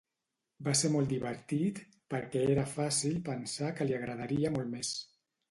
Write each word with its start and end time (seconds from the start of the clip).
Va 0.67 0.71
ser 0.77 0.89
molt 0.93 1.11
divertit 1.11 1.81
perquè 2.15 2.41
era 2.55 2.65
fàcil 2.73 3.21
pensar 3.29 3.71
que 3.77 3.89
li 3.91 3.99
agradaria 4.01 4.55
molt 4.59 4.75
més. 4.75 4.93